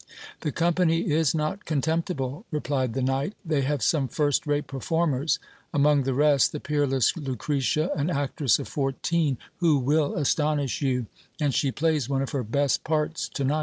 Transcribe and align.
The 0.39 0.51
company 0.51 1.11
is 1.11 1.35
not 1.35 1.63
contemptible, 1.65 2.43
replied 2.49 2.95
the 2.95 3.03
knight: 3.03 3.35
they 3.45 3.61
have 3.61 3.83
some 3.83 4.07
first 4.07 4.47
rate 4.47 4.65
performers; 4.65 5.37
among 5.75 6.05
the 6.05 6.15
rest, 6.15 6.51
the 6.53 6.59
peerless 6.59 7.15
Lucretia, 7.15 7.91
an 7.95 8.09
actress 8.09 8.57
of 8.57 8.67
fourteen, 8.67 9.37
who 9.57 9.77
will 9.77 10.15
astonish 10.15 10.81
you: 10.81 11.05
and 11.39 11.53
she 11.53 11.71
plays 11.71 12.09
one 12.09 12.23
of 12.23 12.31
her 12.31 12.41
best 12.43 12.83
parts 12.83 13.29
to 13.29 13.43
night. 13.43 13.59